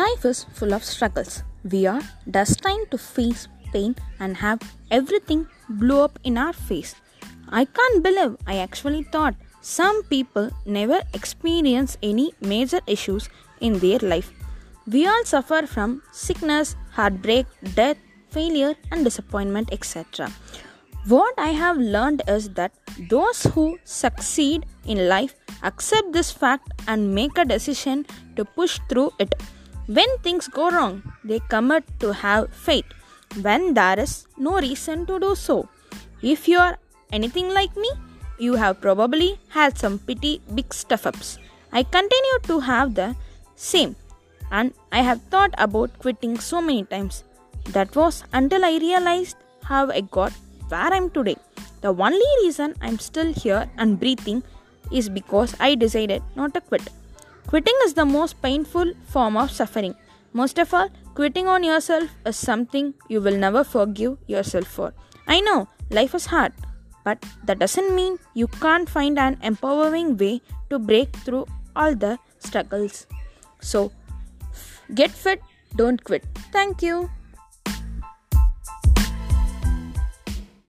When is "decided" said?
55.74-56.22